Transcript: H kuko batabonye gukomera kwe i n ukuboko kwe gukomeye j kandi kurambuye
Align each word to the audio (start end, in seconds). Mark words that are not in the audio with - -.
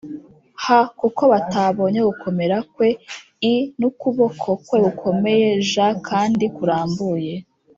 H 0.63 0.65
kuko 0.99 1.21
batabonye 1.31 1.99
gukomera 2.09 2.57
kwe 2.73 2.89
i 3.51 3.53
n 3.79 3.81
ukuboko 3.89 4.47
kwe 4.65 4.77
gukomeye 4.85 5.47
j 5.71 5.71
kandi 6.07 6.45
kurambuye 6.55 7.33